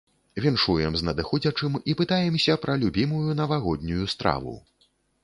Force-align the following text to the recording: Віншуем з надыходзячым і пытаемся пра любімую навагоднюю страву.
Віншуем 0.43 0.95
з 0.99 1.05
надыходзячым 1.09 1.75
і 1.93 1.95
пытаемся 1.99 2.55
пра 2.63 2.79
любімую 2.85 3.37
навагоднюю 3.43 4.09
страву. 4.15 4.57